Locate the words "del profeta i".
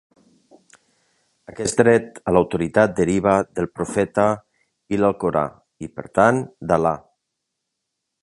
3.59-4.99